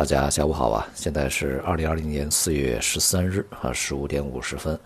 [0.00, 0.88] 大家下午好啊！
[0.94, 4.80] 现在是二零二零年四月十三日啊，十五点五十分。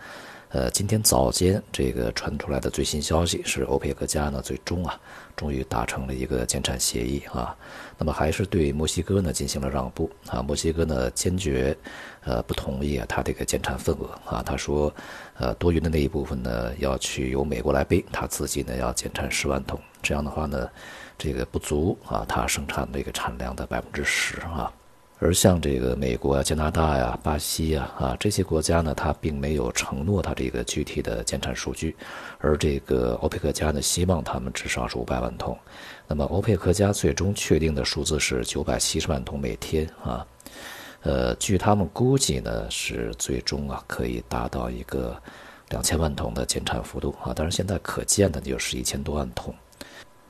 [0.48, 4.98] 呃，今天早间这个传出来的最新消息是，欧佩克家呢最终啊，
[5.36, 7.56] 终于达成了一个减产协议啊。
[7.96, 10.42] 那么还是对墨西哥呢进行了让步啊。
[10.42, 11.76] 墨西哥呢坚决
[12.24, 14.42] 呃不同意啊，他这个减产份额啊。
[14.44, 14.92] 他说，
[15.38, 19.78] 呃，多余的那一部分呢要去由美国来背，他自己呢要减产十万桶。
[20.02, 20.68] 这样的话呢，
[21.16, 24.72] 这个不足啊，他生产的一个产量的百分之十啊。
[25.24, 31.96] 而像这个美国啊、加拿大呀、巴西呀啊这些国家呢，它并没有承诺它这个具体的减产数据，
[32.40, 35.58] 而这个欧佩克家呢，希望他们至少是五百万桶。
[36.06, 40.26] 那么欧佩克家最终确定的数字是九百七十万桶每天啊，
[41.00, 45.16] 呃，据他们估计呢，是最终啊可以达到一个
[45.70, 47.32] 两千万桶的减产幅度啊。
[47.32, 49.54] 当然现在可见的就是一千多万桶。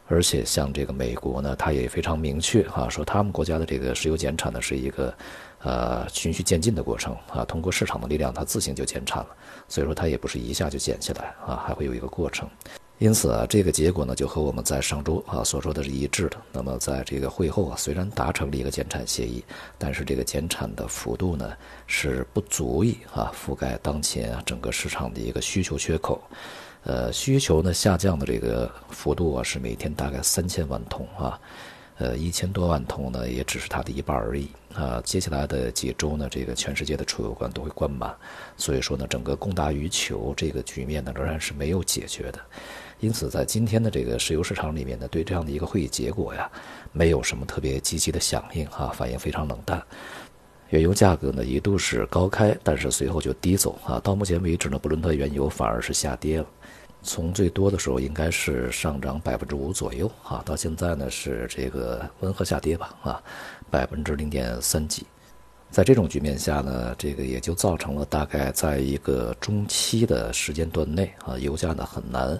[0.06, 5.14] 而且像这个美国呢，它也非常明确啊，说他们国家的这个石油减产呢是一个，
[5.62, 9.28] 呃，循序渐进的过程啊，通过市场的力量，它自行就减产了，
[9.66, 12.48] 所以说它也不是一下就减下来啊，还会有一个过程。
[12.98, 16.36] 因此啊，这个结果呢就和我们在上周啊所说的是一致的。
[16.52, 19.42] 那么在这个会后啊，虽然达成了一个减产协议，
[19.78, 21.55] 但是这个减产的幅度呢
[21.88, 26.22] 是不足以啊覆盖当前啊整个市场的一个需求缺口。
[26.84, 31.41] 呃，需求呢下降的这个幅度啊，是每天大概三千万桶啊，
[31.96, 35.00] 呃，一千多万桶呢，也只是它的一半而已啊。
[35.02, 38.14] 接下来的几周呢，这个全世界的储油罐都会灌满，
[38.58, 42.38] 所以说呢，整个供大于求这个局面呢，仍然是没有解决的。
[43.00, 46.50] 因此，在今天的这个石油市场里面呢，对这样的一个会议结果呀，
[46.92, 49.82] 没有什么特别积极的响应啊，反应非常冷淡。
[50.75, 54.00] 原油价格呢一度是高开，但是随后就低走啊。
[54.03, 56.47] 到目前为止呢，布伦特原油反而是下跌了。
[57.00, 63.22] 从最多的时候应该是上涨百分之五左右啊，到现在呢是这个温和下跌吧啊，
[63.70, 65.06] 百分之零点三几。
[65.70, 72.37] 在这种局面下呢，这个也就造成了大概在一个中期的时间段内啊，油价呢很难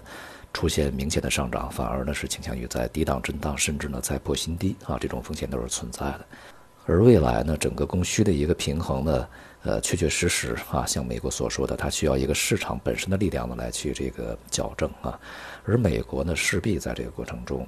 [0.51, 6.25] 出现明显的上涨，反而呢是倾向于在低档震荡，甚至呢再破新低啊，这种风险都是存在的。
[6.85, 9.27] 而未来呢，整个供需的一个平衡呢，
[9.63, 15.19] 呃，确确实实啊，像美国所说的，它需要一个市场本身的力量呢来去这个矫正啊。
[15.65, 17.67] 而美国呢，势必在这个过程中，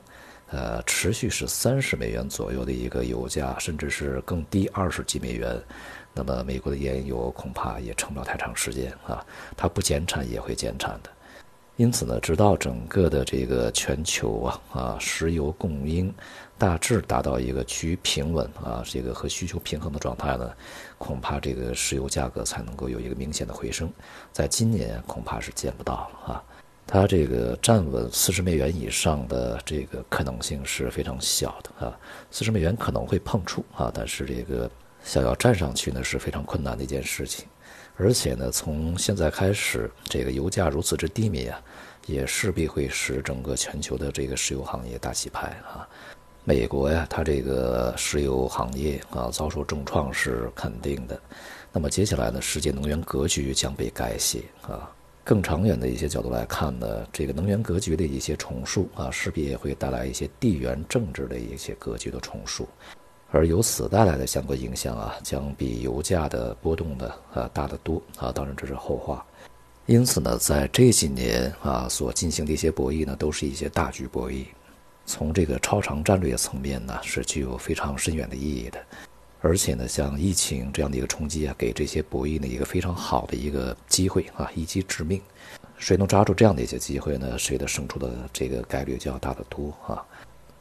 [0.51, 5.59] 呃，持续是三十美元左右的一个油价，甚至是更低二十几美元，
[6.13, 11.09] 那么美国的原油恐怕也撑不了太长时间啊，它不减产也会减产的。
[11.78, 16.12] 因此呢，直到整个的这个全球啊啊石油供应
[16.58, 20.52] 大致达到一个趋于平稳啊，这个和需求平衡的状态呢，
[20.98, 23.88] 恐怕这个石油价格才能够有一个明显的回升。
[24.34, 26.44] 在今年恐怕是见不到了啊，
[26.88, 31.96] 它这个站稳四十美元以上的这个可能性是非常小的啊，
[32.32, 34.68] 四十美元可能会碰触啊，但是这个
[35.04, 37.46] 想要站上去呢是非常困难的一件事情。
[38.00, 41.59] 而且呢，从现在开始，这个油价如此之低迷啊，
[42.06, 45.88] 也势必会使整个全球的这个石油行业大洗牌啊。
[46.44, 51.19] 美国呀，它这个石油行业啊遭受重创是肯定的。
[51.74, 54.90] 那么接下来呢，世界能源格局将被改写啊。
[55.24, 62.69] 更长远的一些角度来看呢，这个能源格局的一些重塑啊，势必也会带来一些地缘政治的一些格局的重塑。
[63.30, 68.32] 而由此带来的相关影响啊，将比油价的波动呢啊大得多啊。
[68.32, 69.26] 当然这是后话。
[69.86, 74.46] 因此呢，在这几年啊所进行的一些博弈呢，都是一些大局博弈。
[75.06, 78.80] 从这个超长战略层面呢，是具有非常深远的意义的。
[79.40, 85.22] 而且呢，像疫情这样的一个冲击啊，给这些博弈呢一个非常好的一个机会啊，一击致命。
[85.78, 87.38] 谁能抓住这样的一些机会呢？
[87.38, 90.04] 谁的胜出的这个概率就要大得多啊。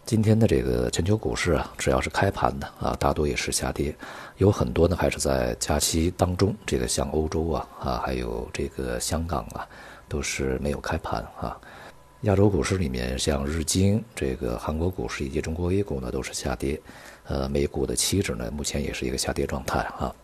[0.07, 3.93] 今天的这个全球股市啊，只要是开盘的啊，大多也是下跌，
[4.37, 6.55] 有很多呢还是在假期当中。
[6.65, 9.67] 这个像欧洲啊啊，还有这个香港啊，
[10.09, 11.59] 都是没有开盘啊。
[12.21, 16.81] 亚洲股市里面，像日经、这个韩国股市以及中国 A 股呢，都是下跌。
[17.25, 20.15] 呃，美股的期指呢，目前也是一个下跌状态啊。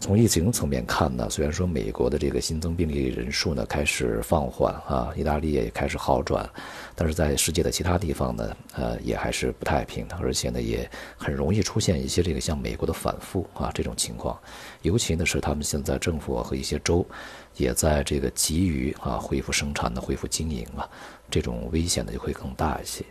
[0.00, 6.48] 从疫情层面看呢，虽然说美国的这个新增病例人数呢开始放缓啊，意大利也开始好转，
[6.94, 14.38] 但是在世界的其他地方呢，呃，也还是不太平的，而且呢，也很容易出现一些这个像美国的反复啊这种情况，
[14.82, 17.04] 尤其呢是他们现在政府和一些州
[17.58, 20.88] 也在这个急于啊恢复生产的、恢复经营啊，
[21.30, 23.04] 这种危险呢就会更大一些。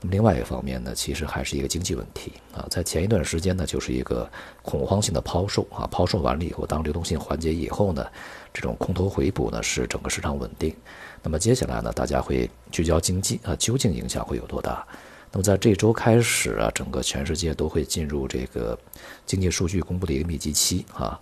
[0.00, 2.66] 那么另外一方面呢，其实还是一个经济问题啊。
[2.68, 4.28] 在前一段时间呢，就是一个
[4.60, 8.04] 恐慌性的抛售啊，抛售完了以后，当流动性缓解以后呢，
[8.52, 10.74] 这种空头回补呢，使整个市场稳定。
[11.22, 14.84] 那么接下来呢，大家会聚焦经济啊，究竟影响会有多大？
[15.30, 18.76] 那么在这周开始啊，整个全世界都会进入这个
[19.24, 21.18] 经济数据公布的一个密集期啊。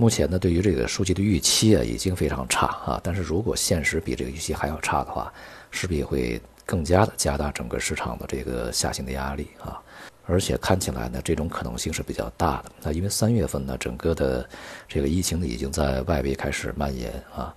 [0.00, 3.00] 目前呢，对于这个数据的预期啊，已经非常差啊。
[3.02, 5.32] 但是如果现实比这个预期还要差的话，
[5.72, 9.82] 势必会更加的加大整个市场的这个下行的压力啊。
[10.24, 14.48] 而且看起来呢，这种可能性是比较大的啊，因为三月份呢，整个的
[14.86, 17.52] 这个疫情呢，已经在外围开始蔓延啊。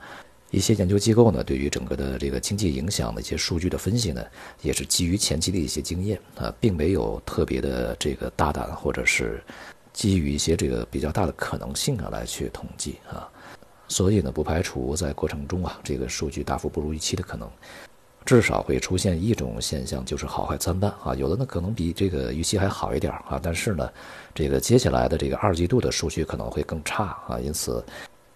[0.49, 4.25] 一些研究机构呢，对于整个的这个经济影响的一些数据的分析呢，
[4.63, 9.43] 也是基于前期的一些经验啊，并没有特别的这个大胆，或者是
[9.93, 13.29] 基于一些这个比较大的可能性啊来去统计啊，
[13.87, 17.49] 所以呢，不排除在过程中啊，这个数据大幅不如预期的可能，
[18.25, 23.89] 至少会出现一种现象，就是好坏参半啊，有的呢可能比这个预期还好一点啊，但是呢，
[24.33, 27.83] 这个接下来的这个二季度的数据可能会更差啊，因此。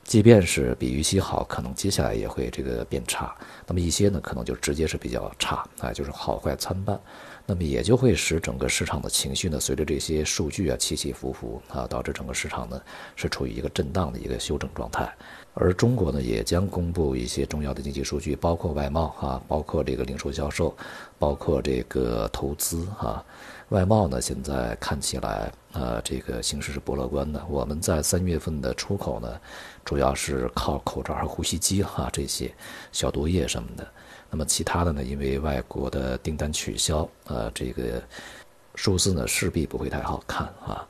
[0.03, 3.35] 即便是比预期好，可能接下来也会这个变差。
[3.65, 6.99] 那么一些呢，可能就直接是比较差啊，就是好坏参半。
[7.45, 12.81] 那么也就会使整个市场的情绪呢，随着这些数据啊起起伏伏啊，导致整个市场呢
[13.15, 15.13] 是处于一个震荡的一个修正状态。
[15.53, 20.75] 而中国呢，也将公布一些重要的经济数据，包括外贸啊，包括这个零售销售，
[21.19, 23.23] 包括这个投资啊。
[23.69, 27.43] 外贸呢，现在看起来，呃，这个形势是不乐观的。
[27.49, 29.39] 我们在三月份的出口呢，
[29.83, 32.53] 主要是靠口罩和呼吸机哈这些
[32.91, 33.87] 消毒液什么的。
[34.29, 38.01] 那么其他的呢，因为外国的订单取消，呃，这个
[38.75, 40.87] 数字呢势必不会太好看啊。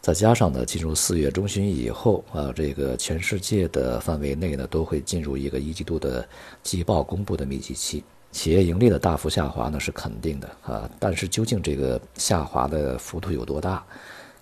[0.00, 6.28] 再加上呢，进入四月中旬以后啊，这个全世界的范围内呢，都会进入一个一季度的
[6.62, 8.04] 季报公布的密集期。
[8.30, 13.82] 企业盈利的大幅下滑呢是肯定的啊，但是究竟这个下滑的幅度有多大，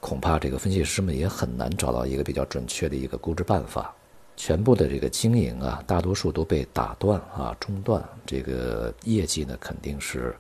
[0.00, 3.94] 恐怕这个分析师们也很难找到一个比较准确的一个估值办法。
[4.36, 10.34] 全部的这个经营啊，大多数都被打断啊，中断，这个业绩呢肯定是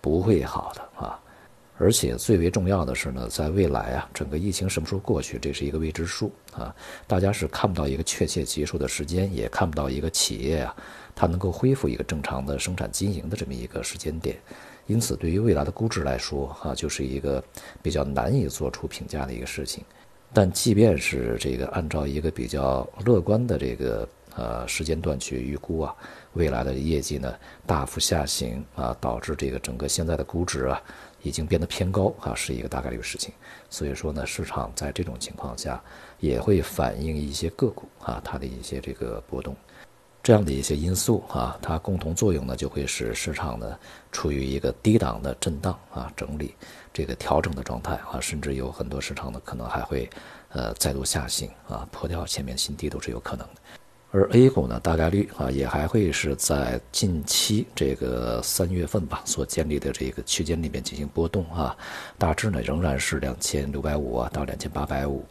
[0.00, 1.18] 不会好的啊。
[1.78, 6.74] 而且最为重要的是呢，在未来啊，整个疫情什么时候过去，这是一个未知数啊，
[7.06, 10.74] 大家是看不到一个确切结束的时间，也看不到一个企业啊。
[11.14, 14.36] 它能够恢复一个正常的生产经营的这么一个时间点，
[14.86, 17.42] 因此对于未来的估值来说，哈，就是一个
[17.82, 19.84] 比较难以做出评价的一个事情。
[20.32, 25.94] 但即便是这个按照一个比较乐观的这个呃时间段去预估啊，
[26.34, 27.34] 未来的业绩呢
[27.66, 30.82] 大幅下行啊，导致这个整个现在的估值啊
[31.22, 33.32] 已经变得偏高啊，是一个大概率事情。
[33.70, 35.82] 所以说呢，市场在这种情况下
[36.20, 39.56] 也会反映一些个股啊它的一些这个波动。
[40.26, 43.78] 这样的一些因素啊，它共同作用呢，就会使市场呢
[44.10, 46.52] 处于一个低档的震荡啊、整理、
[46.92, 50.10] 这个调整的状态啊，甚至有很多市场呢可能还会
[50.48, 53.60] 呃再度下行啊，破掉前面新低都是有可能的。
[54.10, 61.76] 而 A 股呢，大概率啊也还会是在近期这个三月份吧所建立的这个区间里面进行波动啊，
[62.18, 65.24] 大致呢仍然是两千六百五啊到两千八百五。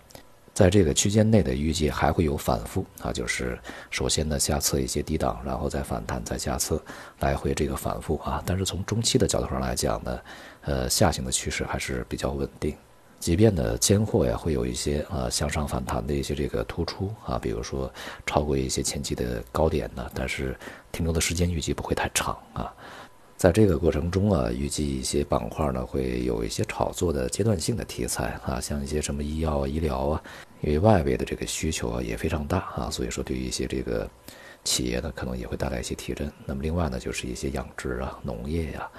[0.56, 3.60] 在这个区间内的预计还会有反复啊，就是
[3.92, 6.82] 首先呢下测一些低档，然后再反弹，再下测，
[7.20, 8.42] 来回这个反复啊。
[8.46, 10.20] 但是从中期的角度上来讲呢，
[10.62, 12.74] 呃，下行的趋势还是比较稳定。
[13.20, 17.92] 即便呢间货呀会有一些呃向上反弹的一些这个突出啊，比如说
[18.26, 20.58] 超过一些前期的高点呢，但是
[20.94, 22.74] 停留的时间预计不会太长啊。
[23.38, 30.24] 在这个过程中啊，预计一些板块呢会有一些炒作的阶段性的题材啊，像一些什么医药、医疗啊，
[30.62, 34.10] 因为外围的这个需求啊也非常大啊，所以说对于一些这个
[34.64, 36.32] 企业呢，可能也会带来一些提振。
[36.46, 38.90] 那么另外呢，就是一些养殖啊、农业呀，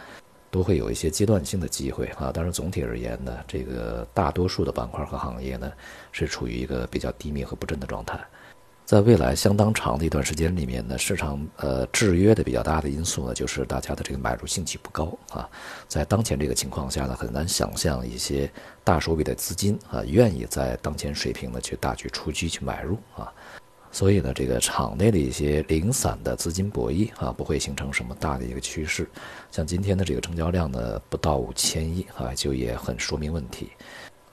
[0.50, 2.31] 都会有一些阶段性的机会啊。
[2.33, 5.73] 但是总体而言呢，这个大多数的板块和行业呢，
[6.12, 8.21] 是处于一个比较低迷和不振的状态。
[8.87, 15.50] 在未来相当长的一段时间里面呢，市场呃制约的比较大的因素呢，就是大家的这个买入兴趣不高啊。
[15.88, 18.49] 在当前这个情况下呢，很难想象一些
[18.85, 23.26] 大手笔的资金啊愿意在当前水平呢去大举出击去买入啊。
[23.90, 29.11] 所以呢，这个场内的一些零散的资金博弈啊，不会形成什么大的一个趋势。
[29.50, 33.71] 像今天的这个成交量呢，不到五千亿啊，就也很说明问题。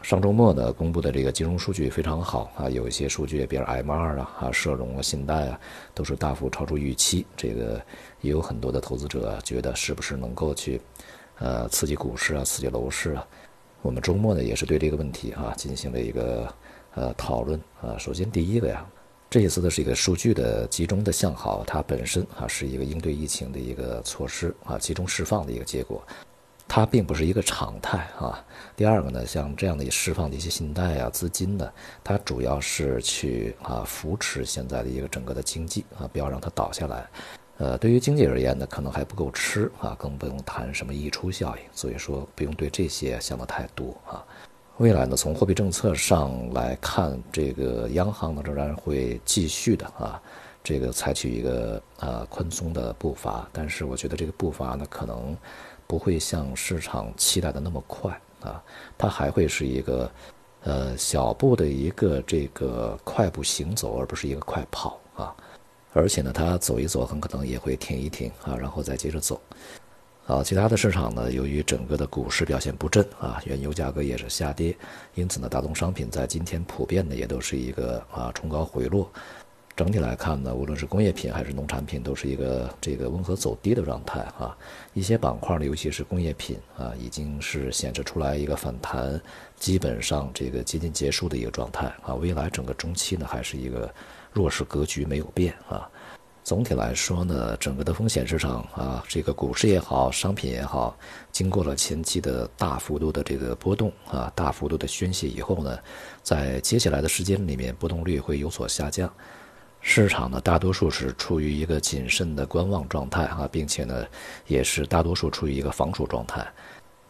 [0.04, 5.58] 上周末呢，公布的这个金融数据非常好啊，有一些数据，比如 M 二啊、啊社融啊、信贷啊，
[5.94, 7.26] 都是大幅超出预期。
[7.38, 7.82] 这个
[8.20, 10.82] 也有很多的投资者觉得，是不是能够去，
[11.40, 13.26] 呃，刺激股市啊，刺激楼市啊？
[13.82, 16.54] 我们周末呢，也是对这个问题啊进行了一个
[16.96, 17.98] 呃讨论啊。
[17.98, 18.86] 首先第一个呀，
[19.30, 26.06] 这一次的是一个数据的集中的向好，它本身啊是一个应对疫情的一个措施啊，集中释放的一个结果。
[26.76, 28.44] 它并不是一个常态啊。
[28.76, 31.72] 第二个呢，像这样的释放的一些信贷啊、资金呢，
[32.04, 37.08] 它主要是去啊扶持现在的一个整个的经济啊，不要让它倒下来。
[37.60, 41.64] 呃，对于经济而言呢，可能还不够吃啊，更不用谈什么溢出效应。
[41.72, 44.26] 所以说，不用对这些想的太多啊。
[44.78, 50.20] 未来呢，从货币政策上来看，这个央行呢仍然会继续的啊，
[50.64, 53.48] 这个采取一个呃宽松的步伐。
[53.52, 55.38] 但是我觉得这个步伐呢，可能
[55.88, 58.12] 不会像市场期待的那么快
[58.42, 58.64] 啊，
[58.98, 60.12] 它还会是一个
[60.64, 65.36] 呃小步的一个这个快步行走，而不是一个快跑啊。
[65.94, 69.40] 而且呢，它走一走，很可能也会停一停啊，然后再接着走。
[70.26, 74.76] 啊，其他的市场呢，由于整个的股市表现不振啊，原油价格也是下跌，
[75.16, 79.12] 因此呢，大宗商品在今天普遍的也都是一个啊冲高回落。
[79.76, 84.56] 整体来看呢，无论是工业品还是农产品，都是一个这个温和走低的状态啊。
[84.94, 89.20] 一些板块呢，尤其是工业品啊，已经是显示出来一个反弹，
[89.58, 92.14] 基本上这个接近结束的一个状态啊。
[92.16, 93.94] 未来整个中期呢，还是一个。
[94.36, 95.88] 弱势格局没有变啊，
[96.44, 100.98] 总体来说呢，整个的风险市场啊，这个股市也好，商品也好，
[101.32, 105.78] 经过了前期的大幅度的这个波动啊，大幅度的宣泄以后呢，
[106.24, 109.08] 在接下来的时间里面，波动率会有所下降，
[109.84, 114.04] 市场呢大多数是处于一个谨慎的观望状态啊，并且呢，
[114.48, 116.44] 也是大多数处于一个防守状态，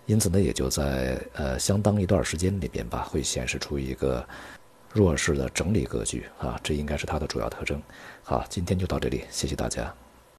[0.07, 4.27] 因此呢，也就在呃相当一段时间里边吧，会显示出一个。
[4.95, 7.81] 弱势的整理格局啊，这应该是它的主要特征。
[8.21, 9.91] 好，今天就到这里，谢谢大家。